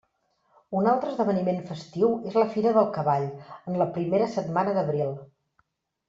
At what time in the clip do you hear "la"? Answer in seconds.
2.41-2.45, 3.81-3.87